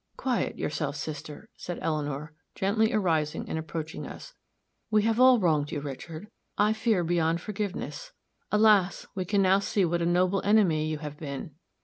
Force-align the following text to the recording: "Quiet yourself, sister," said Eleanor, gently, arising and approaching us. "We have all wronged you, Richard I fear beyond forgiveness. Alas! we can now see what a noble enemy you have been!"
"Quiet 0.17 0.57
yourself, 0.57 0.95
sister," 0.95 1.47
said 1.55 1.77
Eleanor, 1.79 2.33
gently, 2.55 2.91
arising 2.91 3.47
and 3.47 3.59
approaching 3.59 4.07
us. 4.07 4.33
"We 4.89 5.03
have 5.03 5.19
all 5.19 5.37
wronged 5.39 5.71
you, 5.71 5.79
Richard 5.79 6.27
I 6.57 6.73
fear 6.73 7.03
beyond 7.03 7.39
forgiveness. 7.39 8.11
Alas! 8.51 9.05
we 9.13 9.25
can 9.25 9.43
now 9.43 9.59
see 9.59 9.85
what 9.85 10.01
a 10.01 10.05
noble 10.07 10.41
enemy 10.43 10.87
you 10.87 10.97
have 10.97 11.19
been!" 11.19 11.53